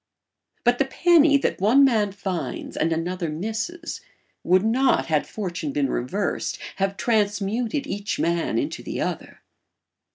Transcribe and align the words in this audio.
But 0.63 0.79
the 0.79 0.85
penny 0.85 1.37
that 1.37 1.61
one 1.61 1.83
man 1.85 2.11
finds 2.11 2.75
and 2.75 2.91
another 2.91 3.29
misses 3.29 4.01
would 4.43 4.65
not, 4.65 5.05
had 5.05 5.27
fortune 5.27 5.71
been 5.71 5.91
reversed, 5.91 6.57
have 6.77 6.97
transmuted 6.97 7.85
each 7.85 8.17
man 8.17 8.57
into 8.57 8.81
the 8.81 8.99
other. 8.99 9.41